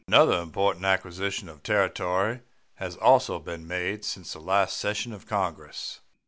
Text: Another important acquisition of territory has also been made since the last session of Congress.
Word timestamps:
Another 0.07 0.41
important 0.41 0.83
acquisition 0.85 1.47
of 1.47 1.61
territory 1.61 2.41
has 2.77 2.95
also 2.95 3.37
been 3.37 3.67
made 3.67 4.03
since 4.03 4.33
the 4.33 4.39
last 4.41 4.77
session 4.77 5.13
of 5.13 5.27
Congress. 5.27 5.99